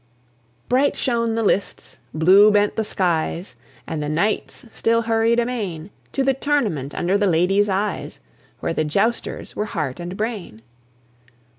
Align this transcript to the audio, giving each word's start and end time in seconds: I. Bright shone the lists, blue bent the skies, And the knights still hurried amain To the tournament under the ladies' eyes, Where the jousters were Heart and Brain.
I. 0.01 0.65
Bright 0.67 0.95
shone 0.97 1.35
the 1.35 1.43
lists, 1.43 1.99
blue 2.11 2.49
bent 2.49 2.75
the 2.75 2.83
skies, 2.83 3.55
And 3.85 4.01
the 4.01 4.09
knights 4.09 4.65
still 4.71 5.03
hurried 5.03 5.39
amain 5.39 5.91
To 6.13 6.23
the 6.23 6.33
tournament 6.33 6.95
under 6.95 7.19
the 7.19 7.27
ladies' 7.27 7.69
eyes, 7.69 8.19
Where 8.61 8.73
the 8.73 8.83
jousters 8.83 9.55
were 9.55 9.65
Heart 9.65 9.99
and 9.99 10.17
Brain. 10.17 10.63